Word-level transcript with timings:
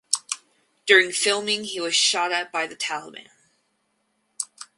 During 0.87 1.11
filming 1.11 1.63
he 1.63 1.79
was 1.79 1.93
shot 1.95 2.31
at 2.31 2.51
by 2.51 2.65
the 2.65 2.75
Taliban. 2.75 3.27